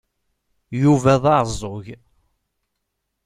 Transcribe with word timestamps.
Yuba 0.81 1.13
d 1.21 1.23
aεeẓẓug. 1.33 1.85